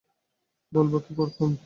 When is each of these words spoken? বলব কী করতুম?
বলব 0.71 0.93
কী 0.99 1.11
করতুম? 1.15 1.51